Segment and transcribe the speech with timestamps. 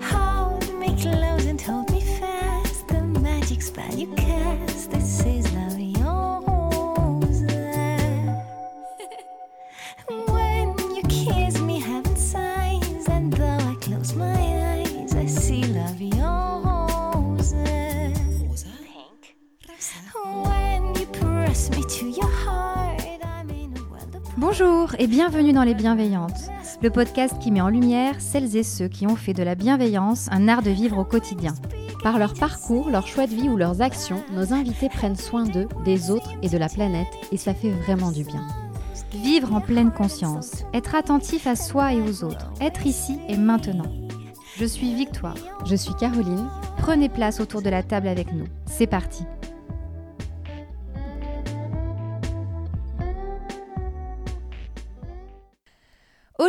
[0.00, 2.88] Hold me close and hold me fast.
[2.88, 4.90] The magic spell you cast.
[4.90, 7.44] This is vie en rose.
[10.28, 13.08] When you kiss me, heaven sighs.
[13.08, 17.54] And though I close my eyes, I see en rose.
[18.84, 19.36] Pink.
[20.44, 25.52] When you press me to your heart, I'm in a world of Bonjour et bienvenue
[25.52, 26.48] dans Les Bienveillantes,
[26.82, 30.28] le podcast qui met en lumière celles et ceux qui ont fait de la bienveillance
[30.32, 31.54] un art de vivre au quotidien.
[32.02, 35.68] Par leur parcours, leur choix de vie ou leurs actions, nos invités prennent soin d'eux,
[35.84, 38.44] des autres et de la planète, et ça fait vraiment du bien.
[39.12, 43.92] Vivre en pleine conscience, être attentif à soi et aux autres, être ici et maintenant.
[44.58, 45.36] Je suis Victoire.
[45.64, 46.48] Je suis Caroline.
[46.78, 48.46] Prenez place autour de la table avec nous.
[48.66, 49.24] C'est parti.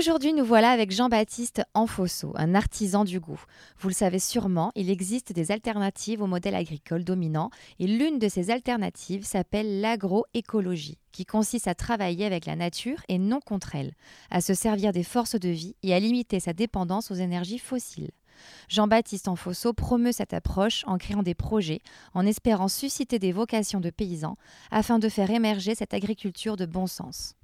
[0.06, 3.42] Aujourd'hui, nous voilà avec Jean-Baptiste Enfosso, un artisan du goût.
[3.80, 8.28] Vous le savez sûrement, il existe des alternatives au modèle agricole dominant et l'une de
[8.28, 13.94] ces alternatives s'appelle l'agroécologie, qui consiste à travailler avec la nature et non contre elle,
[14.30, 18.12] à se servir des forces de vie et à limiter sa dépendance aux énergies fossiles.
[18.68, 21.80] Jean-Baptiste Enfosso promeut cette approche en créant des projets,
[22.14, 24.36] en espérant susciter des vocations de paysans,
[24.70, 27.38] afin de faire émerger cette agriculture de bon sens.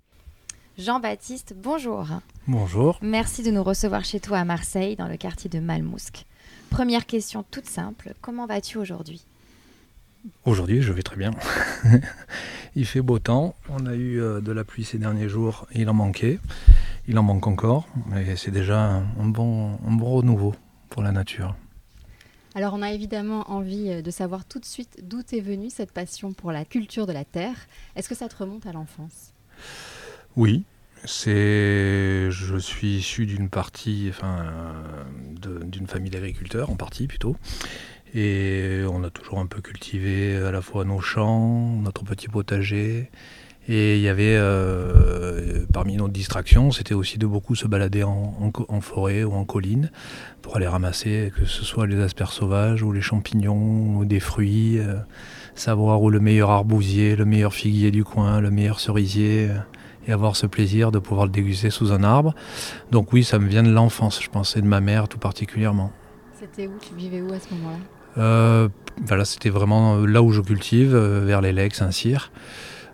[0.80, 2.08] Jean-Baptiste, bonjour.
[2.48, 2.98] Bonjour.
[3.02, 6.26] Merci de nous recevoir chez toi à Marseille, dans le quartier de Malmousque.
[6.70, 9.26] Première question toute simple, comment vas-tu aujourd'hui?
[10.46, 11.32] Aujourd'hui, je vais très bien.
[12.78, 13.56] il fait beau temps.
[13.68, 15.68] On a eu euh, de la pluie ces derniers jours.
[15.74, 16.40] et Il en manquait.
[17.10, 17.86] Il en manque encore.
[18.06, 20.56] Mais c'est déjà un, bon, un bon renouveau
[20.90, 21.58] pour la nature.
[22.56, 25.92] Alors on a évidemment envie euh, de savoir tout de suite d'où est venue cette
[25.92, 27.68] passion pour la culture de la terre.
[27.98, 29.34] Est-ce que ça te remonte à l'enfance?
[30.36, 30.64] Oui,
[31.06, 32.30] c'est.
[32.32, 34.46] Je suis issu d'une partie, enfin,
[35.46, 37.36] euh, d'une famille d'agriculteurs, en partie plutôt.
[38.14, 43.10] Et on a toujours un peu cultivé à la fois nos champs, notre petit potager.
[43.68, 48.52] Et il y avait, euh, parmi nos distractions, c'était aussi de beaucoup se balader en,
[48.82, 49.92] forêt ou en colline
[50.42, 54.80] pour aller ramasser, que ce soit les asperges sauvages ou les champignons ou des fruits,
[54.80, 54.96] euh,
[55.54, 59.50] savoir où le meilleur arbousier, le meilleur figuier du coin, le meilleur cerisier,
[60.10, 62.34] et avoir ce plaisir de pouvoir le déguster sous un arbre.
[62.92, 65.92] Donc oui, ça me vient de l'enfance, je pensais de ma mère tout particulièrement.
[66.40, 66.72] C'était où?
[66.82, 67.78] Tu vivais où à ce moment-là?
[68.18, 68.70] Euh,
[69.06, 72.32] voilà, c'était vraiment là où je cultive, euh, vers les Legs, Saint-Cyr.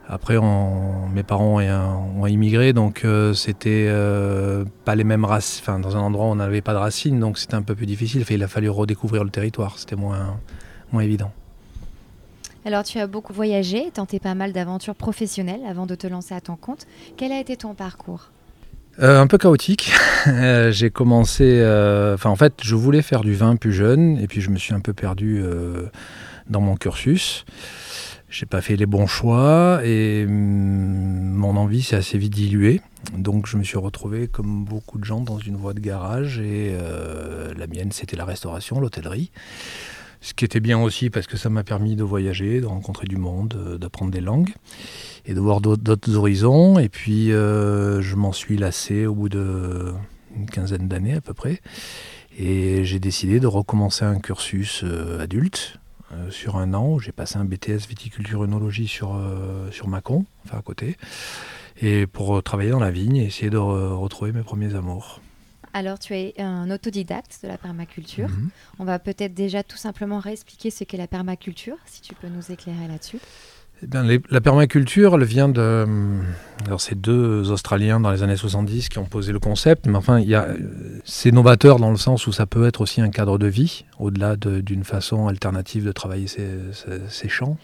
[0.08, 5.64] Après, on- mes parents ont, immigré, donc euh, c'était euh, pas les mêmes racines.
[5.64, 7.88] Enfin, dans un endroit où on n'avait pas de racines, donc c'était un peu plus
[7.88, 8.24] difficile.
[8.30, 10.38] Il a fallu redécouvrir le territoire, c'était moins,
[10.92, 11.32] moins évident.
[12.66, 16.42] Alors tu as beaucoup voyagé, tenté pas mal d'aventures professionnelles avant de te lancer à
[16.42, 16.88] ton compte.
[17.18, 18.32] Quel a été ton parcours
[19.00, 19.92] Euh, un peu chaotique.
[20.28, 21.44] Euh, J'ai commencé.
[21.44, 24.58] euh, Enfin, en fait, je voulais faire du vin plus jeune, et puis je me
[24.58, 25.44] suis un peu perdu
[26.50, 27.46] dans mon cursus.
[28.28, 32.82] J'ai pas fait les bons choix, et hum, mon envie s'est assez vite diluée.
[33.16, 36.76] Donc, je me suis retrouvé, comme beaucoup de gens, dans une voie de garage, et
[37.56, 39.30] la mienne, c'était la restauration, l'hôtellerie.
[40.26, 43.16] Ce qui était bien aussi parce que ça m'a permis de voyager, de rencontrer du
[43.16, 44.56] monde, euh, d'apprendre des langues
[45.28, 46.80] et de voir d'autres- horizons.
[46.80, 51.62] Et puis, euh, je m'en suis lassé au bout d'une quinzaine d'années à peu près.
[52.40, 55.78] Et j'ai décidé de recommencer un cursus euh, adulte
[56.32, 56.98] sur un an.
[56.98, 59.22] J'ai passé un BTS viticulture œnologie sur,
[59.70, 60.98] sur enfin à côté.
[61.80, 65.22] Et pour travailler dans la vigne et essayer de re- retrouver mes premiers amours.
[65.78, 68.30] Alors tu es un autodidacte de la permaculture.
[68.30, 68.50] Mhm.
[68.80, 72.50] On va peut-être déjà tout simplement réexpliquer ce qu'est la permaculture, si tu peux nous
[72.50, 73.20] éclairer là-dessus.
[73.84, 75.84] Eh bien, les- la permaculture, elle vient de.
[75.86, 76.24] hum,
[76.66, 80.18] Alors, c'est deux Australiens dans les années 70 qui ont posé le concept, mais enfin,
[80.22, 83.10] il y a, euh, c'est novateur dans le sens où ça peut être aussi un
[83.10, 87.58] cadre de vie, au-delà de- d'une façon alternative de travailler ses, ses- ses champs.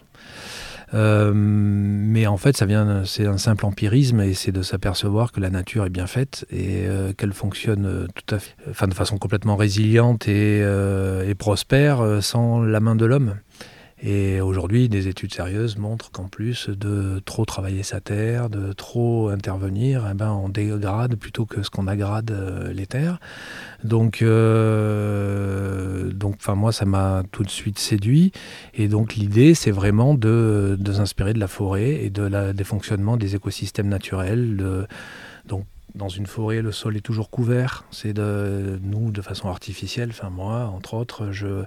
[0.93, 5.39] Euh, mais en fait, ça vient, c'est un simple empirisme et c'est de s'apercevoir que
[5.39, 8.93] la nature est bien faite et euh, qu'elle fonctionne euh, tout à fait, enfin, de
[8.93, 10.65] façon complètement résiliente et,
[11.37, 13.35] prospère sans la main de l'homme.
[14.03, 19.29] Et aujourd'hui, des études sérieuses montrent qu'en plus de trop travailler sa terre, de trop
[19.29, 23.19] intervenir, eh ben, on dégrade plutôt que ce qu'on agrade euh, les terres.
[23.83, 28.31] Donc, euh, donc, moi, ça m'a tout de suite séduit.
[28.73, 32.63] Et donc, l'idée, c'est vraiment de, de s'inspirer de la forêt et de la, des
[32.63, 34.57] fonctionnements des écosystèmes naturels.
[34.57, 34.87] de-
[35.95, 37.85] dans une forêt, le sol est toujours couvert.
[37.91, 41.63] C'est de nous, de façon artificielle, enfin moi, entre autres, je,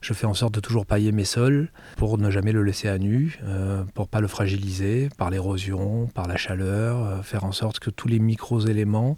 [0.00, 2.98] je fais en sorte de toujours pailler mes sols pour ne jamais le laisser à
[2.98, 7.80] nu, euh, pour pas le fragiliser par l'érosion, par la chaleur, euh, faire en sorte
[7.80, 9.16] que tous les micro-éléments,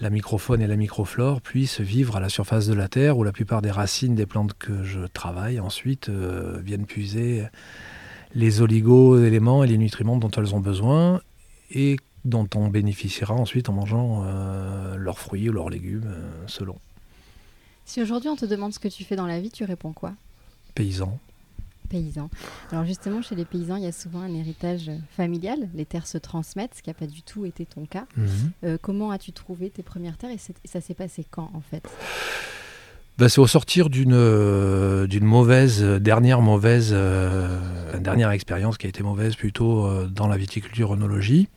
[0.00, 3.32] la microfaune et la microflore, puissent vivre à la surface de la terre, où la
[3.32, 7.44] plupart des racines des plantes que je travaille ensuite euh, viennent puiser
[8.34, 11.20] les oligo-éléments et les nutriments dont elles ont besoin
[11.70, 11.96] et
[12.26, 16.76] dont on bénéficiera ensuite en mangeant euh, leurs fruits ou leurs légumes, euh, selon.
[17.84, 20.12] Si aujourd'hui on te demande ce que tu fais dans la vie, tu réponds quoi?
[20.74, 21.18] Paysan.
[21.88, 22.28] Paysan.
[22.72, 25.68] Alors justement, chez les paysans, il y a souvent un héritage familial.
[25.74, 28.06] Les terres se transmettent, ce qui n'a pas du tout été ton cas.
[28.16, 28.26] Mhm.
[28.64, 31.88] Euh, comment as-tu trouvé tes premières terres et, ça s'est passé quand en fait?
[33.18, 37.58] Bah, c'est au sortir d'une euh, d'une mauvaise, euh, dernière mauvaise, euh,
[37.98, 41.48] dernière expérience qui a été mauvaise plutôt dans la viticulture œnologie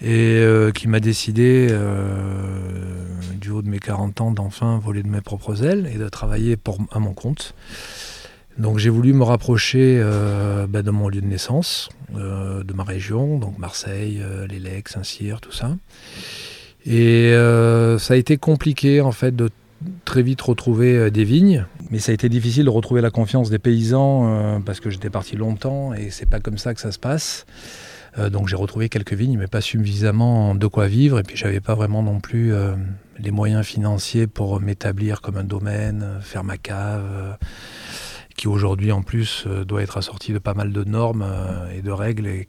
[0.00, 2.96] et euh, qui m'a décidé, euh,
[3.40, 6.56] du haut de mes 40 ans, d'enfin voler de mes propres ailes et de travailler
[6.56, 7.54] pour, à mon compte.
[8.58, 12.84] Donc j'ai voulu me rapprocher euh, bah, de mon lieu de naissance, euh, de ma
[12.84, 15.76] région, donc Marseille, euh, les Saint-Cyr, tout ça.
[16.86, 19.50] Et euh, ça a été compliqué en fait de
[20.04, 23.58] très vite retrouver des vignes, mais ça a été difficile de retrouver la confiance des
[23.58, 26.98] paysans euh, parce que j'étais parti longtemps et c'est pas comme ça que ça se
[26.98, 27.44] passe.
[28.18, 31.18] Euh, donc j'ai retrouvé quelques vignes, mais pas suffisamment de quoi vivre.
[31.18, 32.74] Et puis j'avais pas vraiment non plus euh,
[33.18, 37.36] les moyens financiers pour m'établir comme un domaine, euh, faire ma cave,
[38.36, 41.26] qui aujourd'hui en plus doit être assortie de pas mal de normes
[41.74, 42.48] et de règles et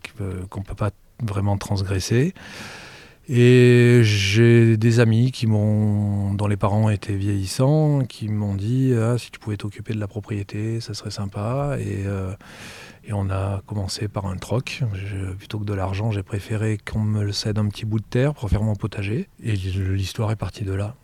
[0.50, 0.92] qu'on peut pas
[1.24, 2.34] vraiment transgresser.
[3.30, 9.18] Et j'ai des amis qui m'ont, dont les parents étaient vieillissants, qui m'ont dit ah,
[9.18, 11.78] si tu pouvais t'occuper de la propriété, ça serait sympa.
[11.80, 12.04] Et,
[13.14, 14.84] on a commencé par un troc.
[15.38, 18.50] Plutôt que de l'argent, j'ai préféré qu'on me cède un petit bout de terre pour
[18.50, 19.30] faire mon potager.
[19.44, 20.96] Et l'histoire est partie de là.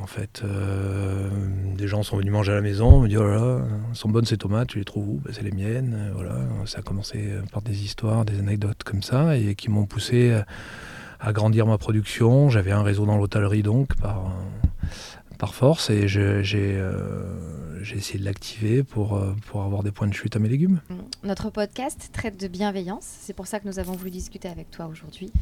[0.00, 1.28] En fait, euh,
[1.76, 3.60] des gens sont venus manger à la maison, me disent oh là là,
[3.92, 5.20] sont bonnes ces tomates, tu les trouves où?
[5.22, 5.94] Ben, C'est les miennes.
[5.94, 9.84] Euh, Voilà, ça a commencé par des histoires, des anecdotes comme ça, et qui m'ont
[9.84, 10.32] poussé
[11.20, 12.48] à- grandir ma production.
[12.48, 16.42] J'avais un réseau dans l'hôtellerie donc par, force et j'ai
[16.78, 17.24] euh,
[17.82, 20.80] j'ai essayé de l'activer pour, euh, pour avoir des points de chute à mes légumes.
[21.24, 23.04] Notre podcast traite de bienveillance.
[23.04, 25.32] C'est pour ça que nous avons voulu discuter avec toi aujourd'hui.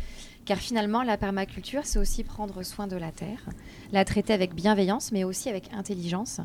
[0.45, 3.49] Car finalement, la permaculture, c'est aussi prendre soin de la terre,
[3.93, 6.41] la traiter avec bienveillance, mais aussi avec intelligence.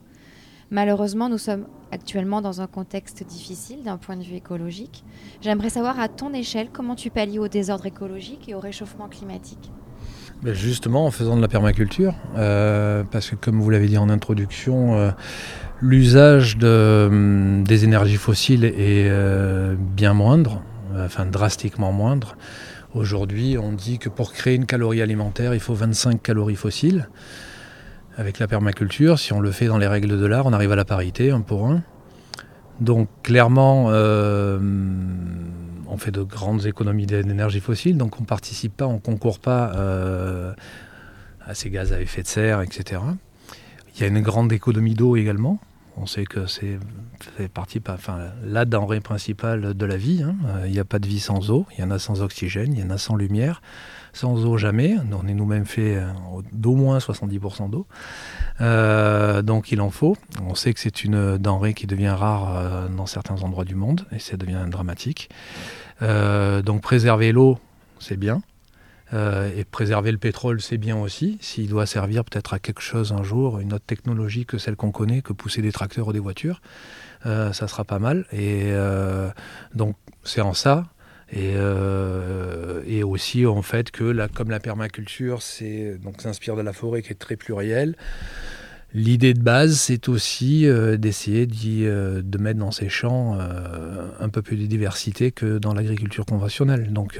[0.72, 5.04] Malheureusement, nous sommes actuellement dans un contexte difficile d'un point de vue écologique.
[5.42, 9.72] J'aimerais savoir à ton échelle comment tu pallies au désordre écologique et au réchauffement climatique?
[10.44, 14.10] Ben, justement en faisant de la permaculture, euh, parce que comme vous l'avez dit en
[14.10, 15.12] introduction, euh,
[15.82, 20.62] l'usage hum, des énergies fossiles est euh, bien moindre,
[20.98, 22.36] enfin drastiquement moindre.
[22.94, 27.10] Aujourd'hui, on dit que pour créer une calorie alimentaire, il faut 25 calories fossiles.
[28.18, 30.78] Avec la permaculture, si on le fait dans les règles de l'art, on arrive à
[30.78, 31.82] la parité, un pour un.
[32.80, 34.58] Donc clairement, euh,
[35.96, 39.40] on fait de grandes économies d'énergie fossile, donc on ne participe pas, on ne concourt
[39.40, 40.54] pas euh,
[41.46, 43.02] à ces gaz à effet de serre, etc.
[43.96, 45.58] Il y a une grande économie d'eau également.
[45.96, 46.78] On sait que c'est
[47.38, 50.22] fait partie, enfin, la denrée principale de la vie.
[50.22, 50.36] hein.
[50.48, 52.74] Euh, Il n'y a pas de vie sans eau, il y en a sans oxygène,
[52.74, 53.62] il y en a sans lumière.
[54.12, 54.96] Sans eau, jamais.
[55.14, 56.08] On est nous-mêmes fait euh,
[56.52, 57.88] d'au moins 70% d'eau.
[59.44, 60.18] Donc il en faut.
[60.46, 64.20] On sait que c'est une denrée qui devient rare dans certains endroits du monde et
[64.20, 65.30] ça devient dramatique.
[66.02, 67.60] Euh, donc préserver l'eau,
[68.00, 68.42] c'est bien.
[69.14, 71.38] Euh, et préserver le pétrole, c'est bien aussi.
[71.42, 74.92] S'il doit servir peut-être à quelque chose un jour, une autre technologie que celle qu'on
[74.92, 76.62] connaît, que pousser des tracteurs ou des voitures,
[77.26, 78.26] euh, ça sera pas mal.
[78.34, 78.74] Et
[79.74, 80.86] donc c'est en ça.
[81.32, 81.56] Et,
[83.04, 87.20] aussi en fait que comme la permaculture c'est donc s'inspire de la forêt qui est
[87.20, 87.96] très plurielle,
[88.94, 91.48] l'idée de base c'est aussi euh, d'essayer
[91.84, 96.26] euh, de mettre dans ces champs euh, un peu plus de diversité que dans l'agriculture
[96.26, 96.94] conventionnelle.
[96.94, 97.20] Donc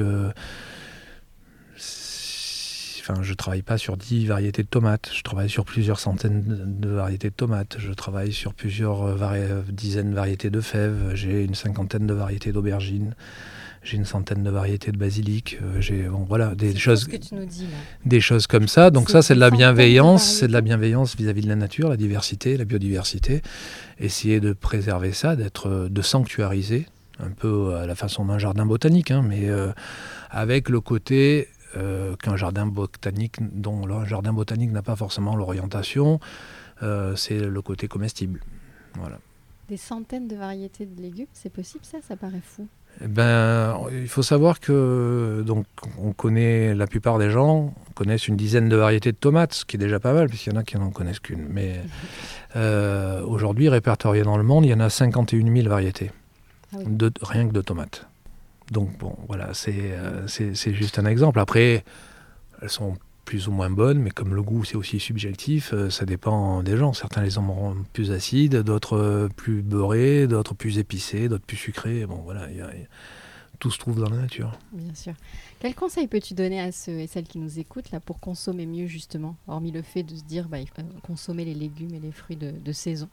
[3.02, 6.90] enfin, je travaille pas sur 10 variétés de tomates, je travaille sur plusieurs centaines de
[6.90, 9.16] variétés de tomates, je travaille sur plusieurs
[9.70, 13.14] dizaines de variétés de fèves, j'ai une cinquantaine de variétés d'aubergines.
[13.86, 15.60] J'ai une centaine de variétés de basilic.
[15.62, 17.78] euh, j'ai bon, voilà des choses, ce que tu nous dis là?
[18.04, 18.90] des choses comme ça.
[18.90, 21.96] Donc ça, c'est de la bienveillance, c'est de la bienveillance vis-à-vis de la nature, la
[21.96, 23.44] diversité, la biodiversité.
[24.00, 26.88] Essayer de préserver ça, d'être, euh, de sanctuariser
[27.20, 29.72] un peu à la façon d'un jardin botanique, hein, mais euh,
[30.32, 36.20] avec le côté euh, qu'un jardin botanique, dont un jardin botanique n'a pas forcément l'orientation,
[36.84, 38.42] euh, c'est le côté comestible.
[38.96, 39.20] Voilà.
[39.70, 41.98] Des centaines de variétés de légumes, c'est possible ça?
[42.08, 42.68] Ça paraît fou.
[43.04, 45.66] Eh ben, il faut savoir que donc
[46.02, 49.76] on connaît la plupart des gens connaissent une dizaine de variétés de tomates, ce qui
[49.78, 51.46] est déjà pas mal, puisqu'il y en a qui n'en connaissent qu'une.
[51.50, 51.82] Mais
[52.56, 56.12] euh, aujourd'hui, répertoriées dans le monde, il y en a 51 000 variétés,
[56.74, 56.86] Ah oui.
[56.88, 58.08] de, rien que de tomates.
[58.72, 61.40] Donc bon, voilà, c'est euh, juste un exemple.
[61.40, 61.84] Après,
[62.62, 66.06] elles sont plus ou moins bonnes, mais comme le goût c'est aussi subjectif, euh, ça
[66.06, 66.94] dépend des gens.
[66.94, 72.06] Certains les auront plus acides, d'autres euh, plus beurrés, d'autres plus épicés, d'autres plus sucrés.
[72.06, 72.88] Bon voilà, il y a- il y a-
[73.60, 74.52] tout se trouve dans la nature.
[74.74, 75.14] Bien sûr.
[75.60, 78.86] Quel conseil peux-tu donner à ceux et celles qui nous écoutent là pour consommer mieux
[78.88, 82.00] justement, hormis le fait de se dire bah, il faut, euh, consommer les légumes et
[82.00, 83.08] les fruits de, de saison?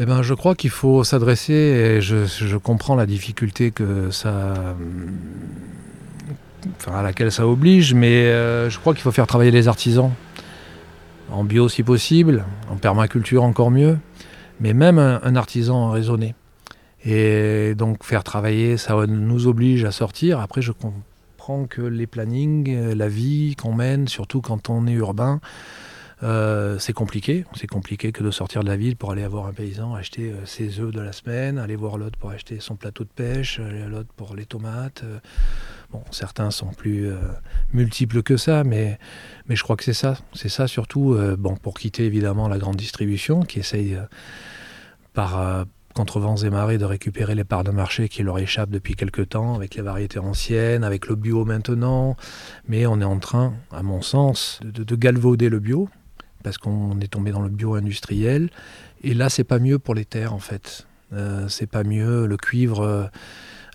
[0.00, 4.54] Eh ben, je crois qu'il faut s'adresser, et je, je comprends la difficulté que ça,
[4.80, 5.18] hum,
[6.76, 10.12] enfin, à laquelle ça oblige, mais euh, je crois qu'il faut faire travailler les artisans,
[11.30, 13.98] en bio si possible, en permaculture encore mieux,
[14.60, 16.34] mais même un, artisan raisonné.
[17.04, 20.40] Et donc faire travailler, ça nous oblige à sortir.
[20.40, 24.92] Après, je comprends que les plannings, euh, la vie qu'on mène, surtout quand on est
[24.92, 25.40] urbain,
[26.24, 27.44] euh, c'est compliqué.
[27.54, 30.80] C'est compliqué que de sortir de la ville pour aller voir un paysan acheter ses
[30.80, 34.34] œufs de la semaine, aller voir l'autre pour acheter son plateau de pêche, l'autre pour
[34.34, 35.04] les tomates.
[35.90, 37.16] Bon, certains sont plus euh,
[37.72, 38.98] multiples que ça, mais,
[39.46, 40.18] mais je crois que c'est ça.
[40.34, 44.02] C'est ça surtout, euh, bon, pour quitter évidemment la grande distribution qui essaye euh,
[45.14, 45.64] par
[45.94, 49.22] contre vents et marées de récupérer les parts de marché qui leur échappent depuis quelque
[49.22, 52.16] temps avec les variétés anciennes, avec le bio maintenant.
[52.68, 55.88] Mais on est en train, à mon sens, de, de- de galvauder le bio
[56.44, 58.50] parce qu'on est tombé dans le bio industriel.
[59.02, 60.86] Et là, c'est pas mieux pour les terres en fait.
[61.48, 62.26] C'est pas mieux.
[62.26, 63.10] Le cuivre.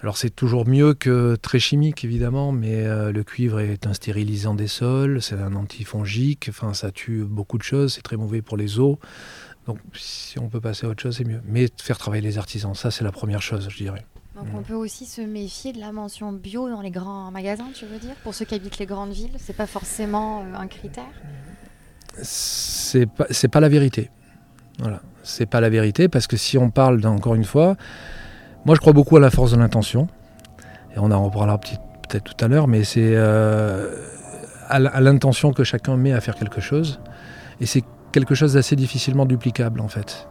[0.04, 4.54] Alors c'est toujours mieux que très chimique évidemment, mais euh, le cuivre est un stérilisant
[4.54, 8.58] des sols, c'est un antifongique, enfin ça tue beaucoup de choses, c'est très mauvais pour
[8.58, 9.00] les eaux.
[9.66, 11.40] Donc si on peut passer à autre chose, c'est mieux.
[11.46, 14.06] Mais faire travailler les artisans, ça c'est la première chose, je dirais.
[14.36, 17.86] Donc on peut aussi se méfier de la mention bio dans les grands magasins, tu
[17.86, 21.06] veux dire Pour ceux qui habitent les grandes villes, c'est pas forcément euh, un critère?
[22.22, 24.12] C'est pas, c'est pas la vérité.
[24.80, 27.78] Voilà, c'est pas la vérité parce que si on parle encore une fois,
[28.66, 30.08] moi je crois beaucoup à la force de l'intention
[30.96, 33.96] et on en reparlera peut-être tout à l'heure, mais c'est euh,
[34.70, 37.00] à l'intention que chacun met à faire quelque chose
[37.60, 40.28] et c'est quelque chose d'assez difficilement duplicable en fait.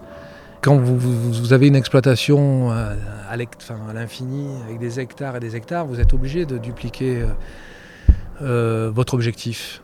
[0.61, 2.95] Quand vous, avez une exploitation euh,
[3.29, 3.37] à
[3.93, 7.25] l'infini avec des hectares et des hectares, vous êtes obligé de dupliquer
[8.43, 9.83] euh, votre objectif.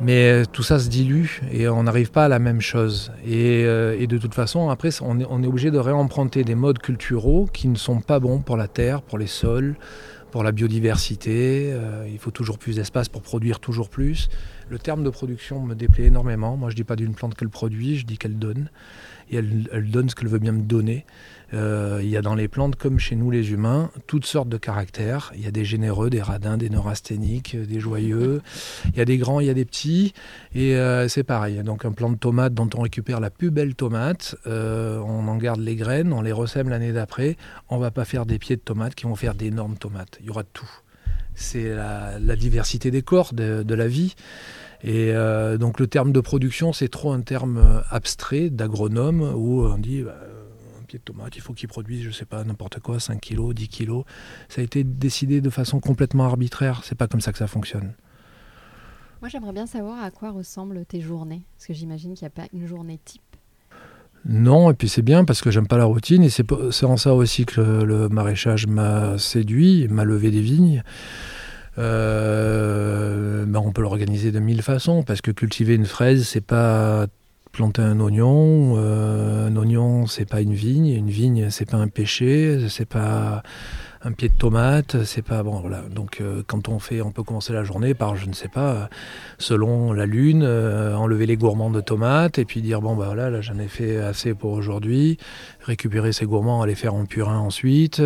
[0.00, 3.12] Mais euh, tout ça se dilue et on n'arrive pas à la même chose.
[3.26, 7.68] Et, euh, de toute façon, après, on est, obligé de réemprunter des modes culturaux qui
[7.68, 9.76] ne sont pas bons pour la terre, pour les sols,
[10.30, 11.70] pour la biodiversité.
[11.72, 14.28] Euh, il faut toujours plus d'espace pour produire toujours plus.
[14.68, 16.56] Le terme de production me déplaît énormément.
[16.56, 18.68] Moi, je dis pas d'une plante qu'elle produit, je dis qu'elle donne.
[19.30, 21.04] Et elle, donne ce qu'elle veut bien me donner.
[21.54, 24.56] Euh, il y a dans les plantes, comme chez nous les humains, toutes sortes de
[24.56, 25.32] caractères.
[25.36, 28.42] Il y a des généreux, des radins, des neurasthéniques, euh, des joyeux.
[28.86, 30.12] Il y a des grands, il y a des petits.
[30.54, 31.62] Et euh, c'est pareil.
[31.62, 35.60] Donc un plant de tomate dont on récupère la plus belle tomate, on en garde
[35.60, 37.36] les graines, on les ressème l'année d'après.
[37.68, 40.18] On va pas faire des pieds de tomates qui vont faire d'énormes tomates.
[40.20, 40.70] Il y aura de tout.
[41.34, 44.14] C'est la, diversité des corps de la vie.
[44.82, 49.64] Et euh, donc le terme de production, c'est trop un terme euh, abstrait d'agronome où
[49.64, 50.16] on dit bah,
[50.80, 53.54] un pied de tomate, il faut qu'il produise, je sais pas, n'importe quoi, 5 kilos,
[53.54, 54.04] 10 kilos.
[54.48, 56.82] Ça a été décidé de façon complètement arbitraire.
[56.84, 57.94] C'est pas comme ça que ça fonctionne.
[59.22, 61.42] Moi, j'aimerais bien savoir à quoi ressemblent tes journées.
[61.56, 63.22] Parce que j'imagine qu'il n'y a pas une journée type.
[64.28, 67.14] Non, et puis c'est bien parce que j'aime pas la routine et c'est en ça
[67.14, 70.82] aussi que le, le maraîchage m'a séduit, m'a levé des vignes.
[71.78, 72.65] Euh,
[73.76, 77.06] peut l'organiser de mille façons parce que cultiver une fraise, c'est pas
[77.52, 78.76] planter un oignon.
[78.78, 80.86] euh, un oignon, c'est pas une vigne.
[80.86, 82.68] Une vigne, c'est pas un pêcher.
[82.70, 83.42] C'est pas
[84.02, 85.04] un pied de tomate.
[85.04, 85.60] C'est pas bon.
[85.60, 85.82] Voilà.
[85.94, 88.88] Donc euh, quand on fait, on peut commencer la journée par, je ne sais pas,
[89.36, 93.28] selon la lune, euh, enlever les gourmands de tomates et puis dire bon bah voilà,
[93.28, 95.18] là j'en ai fait assez pour aujourd'hui.
[95.60, 98.00] Récupérer ces gourmands, aller faire en purin ensuite.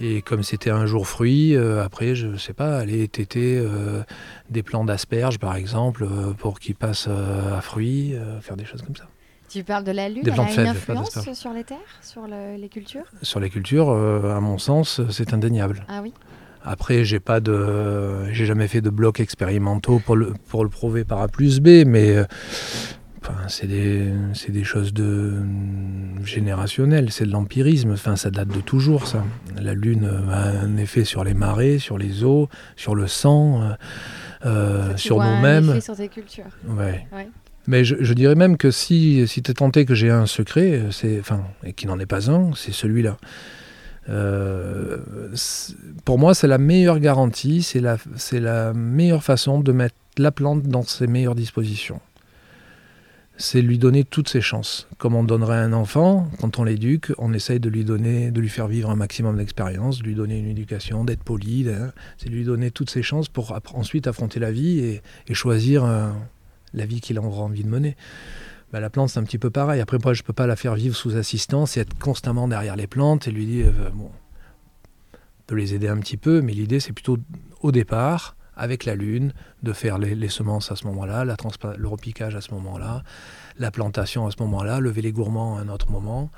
[0.00, 4.02] Et comme c'était un jour fruit, euh, après, je sais pas, aller téter euh,
[4.50, 8.82] des plants d'asperges, par exemple, euh, pour qu'ils passent euh, à fruits, faire des choses
[8.82, 9.08] comme ça.
[9.48, 12.56] Tu parles de la lune, Des elle a une influence sur les terres, sur le-
[12.60, 13.04] les cultures?
[13.22, 15.84] Sur les cultures, à mon sens, c'est indéniable.
[15.88, 16.12] Ah oui?
[16.62, 21.04] Après, j'ai pas de, j'ai jamais fait de blocs expérimentaux pour le, pour le prouver
[21.04, 22.14] par A plus B, mais
[23.20, 24.12] enfin, c'est des,
[24.48, 25.34] des choses de
[26.24, 27.92] générationnelles, c'est de l'empirisme.
[27.92, 29.24] Enfin, ça date de toujours, ça.
[29.60, 33.62] La lune euh, a un effet sur les marées, sur les eaux, sur le sang,
[33.62, 33.74] euh,
[34.46, 35.70] euh, sur nous-mêmes.
[35.70, 36.44] effet sur tes cultures.
[36.68, 37.06] Ouais.
[37.12, 37.28] Ouais.
[37.66, 40.84] Mais je, je dirais même que si, si tu es tenté que j'ai un secret,
[40.90, 43.18] c'est, enfin, et qui n'en est pas un, c'est celui-là.
[44.08, 44.98] Euh,
[46.06, 50.32] pour moi, c'est la meilleure garantie, c'est la, c'est la meilleure façon de mettre la
[50.32, 52.00] plante dans ses meilleures dispositions.
[53.40, 54.88] C'est lui donner toutes ses chances.
[54.98, 58.48] Comme on donnerait un enfant, quand on l'éduque, on essaye de lui donner, de lui
[58.48, 62.42] faire vivre un maximum d'expérience, de lui donner une éducation, d'être poli, de- c'est lui
[62.44, 66.10] donner toutes ses chances pour ensuite affronter la vie et, et choisir euh,
[66.74, 67.96] la vie qu'il aura envie de mener.
[68.72, 69.80] Bah, la plante, c'est un petit peu pareil.
[69.80, 72.74] Après, moi, je ne peux pas la faire vivre sous assistance et être constamment derrière
[72.74, 74.10] les plantes et lui dire, euh, bon,
[75.14, 77.18] on peut les aider un petit peu, mais l'idée, c'est plutôt
[77.60, 82.40] au départ, avec la lune, de faire les, semences à ce moment-là, le repiquage à
[82.40, 83.02] ce moment-là,
[83.58, 86.30] la plantation à ce moment-là, lever les gourmands à un autre moment.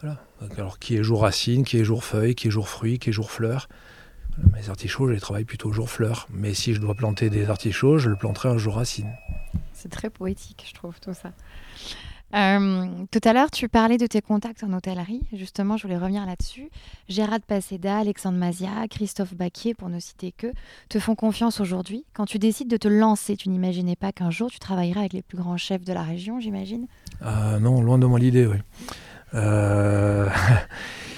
[0.00, 0.18] Voilà.
[0.56, 3.12] Alors, qui est jour racine, qui est jour feuille, qui est jour fruit, qui est
[3.12, 3.68] jour fleur.
[4.52, 6.26] Mes artichauts, je les travaille plutôt jour fleur.
[6.30, 9.12] Mais si je dois planter des artichauts, je le planterai un jour racine.
[9.72, 11.32] C'est très poétique, je trouve, tout ça.
[12.34, 15.20] Euh, tout à l'heure, tu parlais de tes contacts en hôtellerie.
[15.32, 16.70] Justement, je voulais revenir là-dessus.
[17.08, 20.52] Gérard Passeda, Alexandre Mazia, Christophe Baquier, pour ne citer que,
[20.88, 22.04] te font confiance aujourd'hui.
[22.14, 25.22] Quand tu décides de te lancer, tu n'imaginais pas qu'un jour tu travaillerais avec les
[25.22, 26.86] plus grands chefs de la région, j'imagine?
[27.20, 28.56] Ah non, loin de moi l'idée, oui.
[29.34, 30.28] Euh,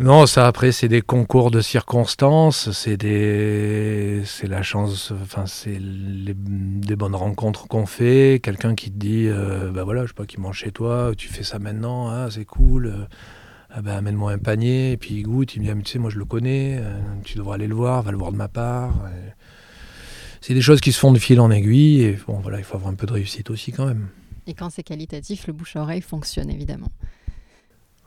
[0.00, 5.78] non, ça après, c'est des concours de circonstances, c'est des, c'est la chance, enfin, c'est
[5.80, 8.40] des bonnes rencontres qu'on fait.
[8.42, 11.28] Quelqu'un qui te dit, euh, bah voilà, je sais pas, qui mange chez toi, tu
[11.28, 12.86] fais ça maintenant, ah, c'est cool.
[12.86, 13.04] euh,
[13.70, 15.98] ah ben, amène-moi un panier, et puis il goûte, il me dit, ah, tu sais,
[15.98, 18.48] moi je le connais, euh, tu devrais aller le voir, va le voir de ma
[18.48, 18.94] part.
[19.08, 19.32] Et
[20.40, 22.76] C'est des choses qui se font de fil en aiguille, et bon, voilà, il faut
[22.76, 24.08] avoir un peu de réussite aussi quand même.
[24.46, 26.90] Et quand c'est qualitatif, le bouche-oreille fonctionne évidemment.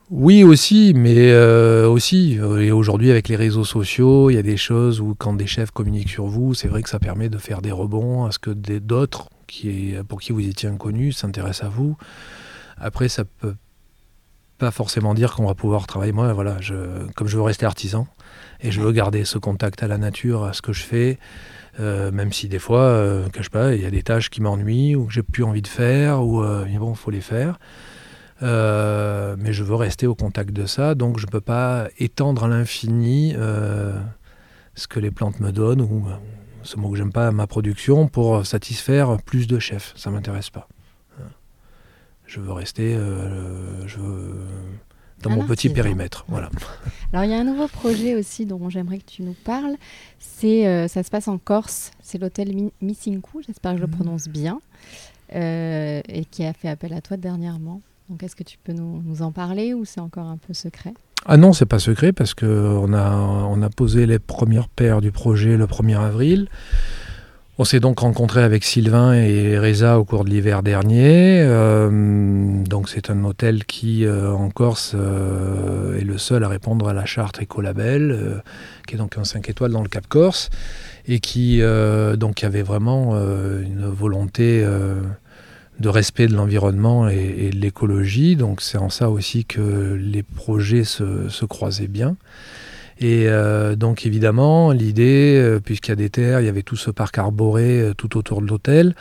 [0.09, 4.41] Oui aussi, mais euh, aussi, euh, et aujourd'hui avec les réseaux sociaux, il y a
[4.41, 7.37] des choses où quand des chefs communiquent sur vous, c'est vrai que ça permet de
[7.37, 11.65] faire des rebonds à ce que d'autres, qui est, pour qui vous étiez inconnu, s'intéressent
[11.65, 11.97] à vous.
[12.77, 13.55] Après, ça peut
[14.57, 16.13] pas forcément dire qu'on va pouvoir travailler.
[16.13, 18.07] Moi, voilà, je, comme je veux rester artisan,
[18.61, 21.19] et je veux garder ce contact à la nature, à ce que je fais,
[21.81, 24.95] euh, même si des fois, euh, cache pas, il y a des tâches qui m'ennuient,
[24.95, 27.59] ou que j'ai plus envie de faire, ou euh, mais bon, faut les faire.
[28.44, 32.44] Euh, mais je veux rester au contact de ça, donc je ne peux pas étendre
[32.44, 34.00] à l'infini euh,
[34.75, 36.12] ce que les plantes me donnent, ou euh,
[36.63, 39.94] ce mot que j'aime pas, ma production, pour satisfaire plus de chefs.
[39.96, 40.68] Ça m'intéresse pas.
[42.27, 44.35] Je veux rester euh, je veux-
[45.24, 46.25] dans Un mon petit périmètre.
[46.27, 46.50] Voilà.
[47.14, 49.75] Alors il y a un nouveau projet aussi dont j'aimerais que tu nous parles.
[50.20, 51.90] C'est, euh, ça se passe en Corse.
[52.01, 54.59] C'est l'hôtel Mi- Missinku, j'espère que je le prononce bien,
[55.33, 57.81] euh, et qui a fait appel à toi dernièrement.
[58.09, 60.93] Donc est-ce que tu peux nous, en parler ou c'est encore un peu secret?
[61.25, 65.01] Ah non, c'est pas secret parce que on a, on a posé les premières paires
[65.01, 66.48] du projet le 1er avril.
[67.59, 71.41] On s'est donc rencontré avec Sylvain et Reza au cours de l'hiver dernier.
[71.41, 76.87] Euh, donc c'est un hôtel qui, euh, en Corse, euh, est le seul à répondre
[76.87, 78.43] à la charte Écolabel,
[78.85, 80.51] qui est donc un 5 étoiles dans le Cap Corse,
[81.07, 81.61] et qui
[82.17, 84.63] donc avait vraiment une volonté
[85.79, 88.35] de respect de l'environnement et, de l'écologie.
[88.35, 92.18] Donc c'est en ça aussi que les projets se, croisaient bien.
[93.00, 96.75] Et euh, donc évidemment, l'idée, euh, puisqu'il y a des terres, il y avait tout
[96.75, 98.96] ce parc arboré euh, tout autour de l'hôtel,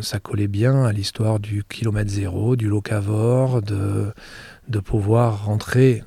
[0.00, 6.02] ça collait bien à l'histoire du kilomètre zéro, du locavore, de, pouvoir rentrer,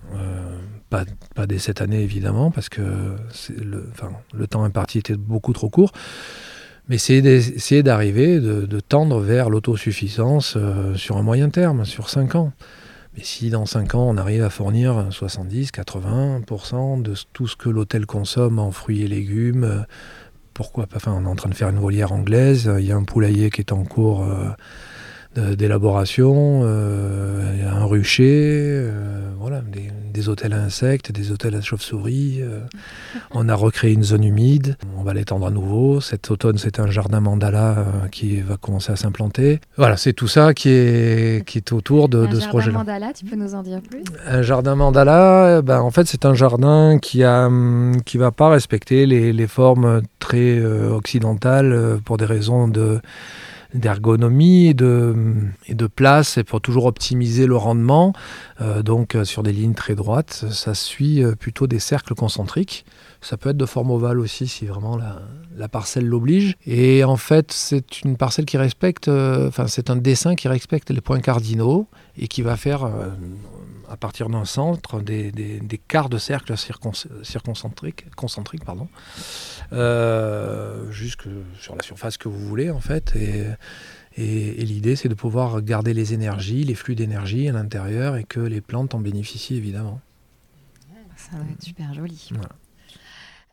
[0.90, 1.06] pas,
[1.46, 2.82] dès cette année évidemment, parce que
[3.52, 5.92] le temps imparti était beaucoup trop court,
[6.88, 12.36] mais c'est d'essayer d'arriver, de, tendre vers l'autosuffisance euh, sur un moyen terme, sur 5
[12.36, 12.54] ans.
[13.18, 18.06] Mais si dans 5 ans on arrive à fournir 70-80% de tout ce que l'hôtel
[18.06, 19.80] consomme en fruits et légumes, euh,
[20.54, 22.96] pourquoi pas Enfin, on est en train de faire une volière anglaise, il y a
[22.96, 24.50] un poulailler qui est en cours euh,
[25.40, 32.40] d'élaboration, euh, un rucher, euh, voilà, des, des hôtels à insectes, des hôtels à chauves-souris.
[32.42, 32.62] euh.
[33.32, 36.00] on a recréé une zone humide, on va l'étendre à nouveau.
[36.02, 39.60] Cet automne, c'est un jardin mandala qui va commencer à s'implanter.
[39.78, 43.14] Voilà, c'est tout ça qui est, qui est autour de, Un de ce jardin mandala,
[43.14, 44.04] tu peux nous en dire plus?
[44.26, 48.50] Un jardin mandala, ben, en fait, c'est un jardin qui a, hum, qui va pas
[48.50, 53.00] respecter les, les formes très occidentales pour des raisons de
[53.76, 58.14] d'ergonomie et de, place et pour toujours optimiser le rendement.
[58.62, 62.86] Euh, donc euh, sur des lignes très droites, ça suit euh, plutôt des cercles concentriques.
[63.22, 66.56] Ça peut être de forme ovale aussi si vraiment la, parcelle l'oblige.
[66.66, 71.02] Et en fait, c'est une parcelle qui respecte, enfin c'est un dessin qui respecte les
[71.02, 72.88] points cardinaux et qui va faire,
[73.90, 78.88] à partir d'un centre, des, des, quarts de cercle circon- circoncentriques, concentriques, pardon,
[80.92, 81.28] jusque
[81.60, 83.14] sur la surface que vous voulez en fait.
[84.18, 88.24] Et, et l'idée, c'est de pouvoir garder les énergies, les flux d'énergie à l'intérieur et
[88.24, 90.00] que les plantes en bénéficient évidemment.
[91.16, 92.30] Ça va être super joli.
[92.32, 92.50] Voilà.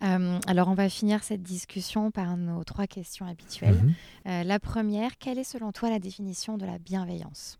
[0.03, 3.81] Euh, alors, on va finir cette discussion par nos trois questions habituelles.
[3.83, 3.95] Mhm.
[4.27, 7.59] Euh, la première, quelle est selon toi la définition de la bienveillance?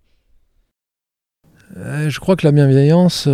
[1.77, 3.29] Euh, je crois que la bienveillance,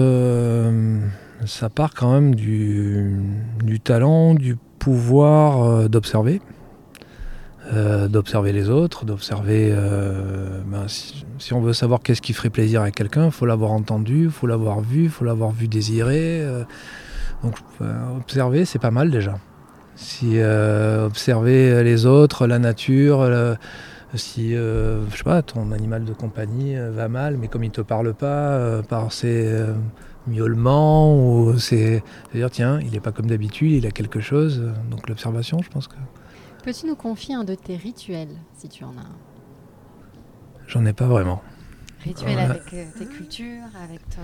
[1.46, 3.18] ça part quand même du,
[3.64, 6.40] du talent, du pouvoir d'observer.
[7.74, 9.70] Euh, d'observer les autres, d'observer...
[9.72, 13.72] euh, ben, si, on veut savoir qu'est-ce qui ferait plaisir à quelqu'un, il faut l'avoir
[13.72, 16.40] entendu, il faut l'avoir vu, il faut l'avoir vu désirer.
[16.40, 16.64] euh.
[17.42, 17.56] donc
[18.16, 19.38] observer, c'est pas mal déjà.
[19.96, 23.28] Si observer les autres, la nature,
[24.14, 28.14] si je sais pas, ton animal de compagnie va mal, mais comme il te parle
[28.14, 29.52] pas par ses
[30.28, 34.62] miaulements ou ses, c'est-à-dire tiens, il est pas comme d'habitude, il a quelque chose.
[34.88, 35.96] Donc l'observation, je pense que
[36.68, 38.28] Peux-tu nous confier un de tes rituels,
[38.58, 39.16] si tu en as un
[40.66, 41.40] j'en ai pas vraiment.
[42.04, 42.42] Rituel Ouais.
[42.42, 44.16] avec euh, tes cultures, avec ton,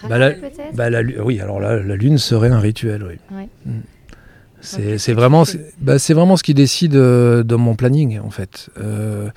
[0.00, 3.02] ton Bah, travail la- peut-être Bah, la, oui, alors là, la lune serait un rituel,
[3.02, 3.36] oui.
[3.36, 3.50] Ouais.
[3.66, 3.72] Mm.
[3.74, 8.30] Donc, C'est vraiment, c'est bah, c'est vraiment ce qui décide euh, de mon planning, en
[8.30, 8.70] fait.
[8.78, 9.28] Euh,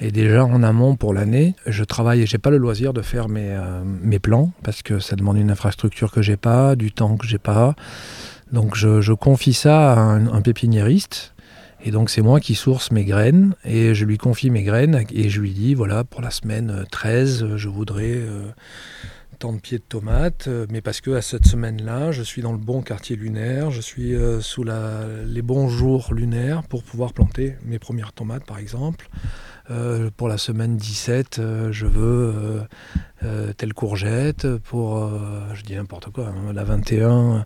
[0.00, 3.28] et déjà en amont pour l'année, je travaille et j'ai pas le loisir de faire
[3.28, 7.16] mes, euh, mes plans parce que ça demande une infrastructure que j'ai pas, du temps
[7.16, 7.74] que j'ai pas.
[8.52, 11.33] Donc je, je confie ça à un, un pépiniériste.
[11.86, 15.28] Et donc c'est moi qui source mes graines et je lui confie mes graines et
[15.28, 18.48] je lui dis voilà pour la semaine euh, 13 euh, je voudrais euh,
[19.38, 22.52] tant de pieds de tomates euh, mais parce que à cette semaine-là je suis dans
[22.52, 27.56] le bon quartier lunaire, je suis euh, sous les bons jours lunaires pour pouvoir planter
[27.66, 29.08] mes premières tomates par exemple.
[29.70, 32.62] Euh, pour la semaine 17 euh, je veux
[33.24, 35.10] euh, telle courgette pour euh,
[35.54, 37.44] je dis n'importe quoi hein, la 21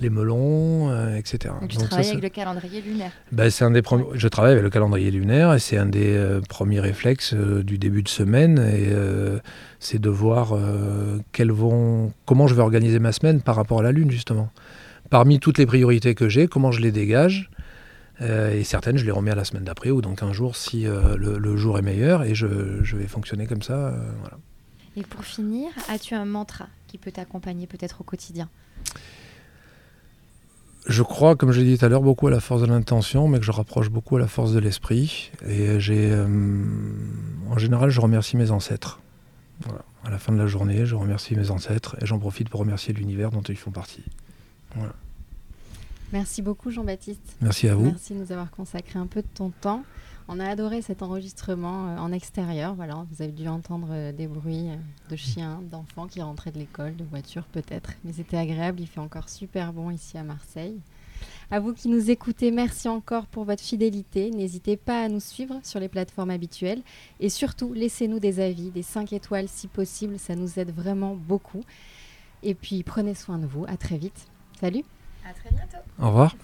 [0.00, 1.54] les melons euh, etc.
[1.60, 3.10] Donc, tu Donc travailles ça- avec le calendrier lunaire.
[3.32, 3.82] ben, un des
[4.14, 8.08] Je travaille avec le calendrier lunaire et c'est un des premiers réflexes du début de
[8.08, 8.58] semaine.
[8.58, 8.92] Et
[9.80, 10.54] c'est de voir
[11.32, 14.50] quelles vont, comment je vais organiser ma semaine par rapport à la lune, justement.
[15.10, 17.50] Parmi toutes les priorités que j'ai, comment je les dégage.
[18.22, 20.86] Euh, et certaines, je les remets à la semaine d'après ou donc un jour si
[20.86, 22.22] euh, le, le jour est meilleur.
[22.24, 22.46] Et je,
[22.82, 23.74] je vais fonctionner comme ça.
[23.74, 24.36] euh, voilà.
[24.96, 28.48] Et pour finir, as-tu un mantra qui peut t'accompagner peut-être au quotidien?
[30.86, 33.28] Je crois, comme je l'ai dit tout à l'heure, beaucoup à la force de l'intention,
[33.28, 35.32] mais que je rapproche beaucoup à la force de l'esprit.
[35.46, 36.26] Et j'ai, euh,
[37.50, 39.00] en général, je remercie mes ancêtres.
[39.60, 39.84] Voilà.
[40.04, 42.94] À la fin de la journée, je remercie mes ancêtres et j'en profite pour remercier
[42.94, 44.04] l'univers dont ils font partie.
[46.12, 47.36] Merci beaucoup Jean-Baptiste.
[47.40, 47.86] Merci à vous.
[47.86, 49.82] Merci de nous avoir consacré un peu de ton temps.
[50.28, 52.74] On a adoré cet enregistrement euh, en extérieur.
[52.74, 54.76] Voilà, vous avez dû entendre euh, des bruits euh,
[55.08, 57.92] de chiens, d'enfants qui rentraient de l'école, de voitures peut-être.
[58.04, 58.80] Mais c'était agréable.
[58.80, 60.80] Il fait encore super bon ici à Marseille.
[61.50, 64.32] À vous qui nous écoutez, merci encore pour votre fidélité.
[64.32, 66.82] N'hésitez pas à nous suivre sur les plateformes habituelles.
[67.20, 70.18] Et surtout, laissez-nous des avis, des 5 étoiles si possible.
[70.18, 71.62] Ça nous aide vraiment beaucoup.
[72.42, 73.64] Et puis, prenez soin de vous.
[73.68, 74.26] À très vite.
[74.60, 74.84] Salut
[75.24, 75.78] À très bientôt.
[76.00, 76.34] Au revoir.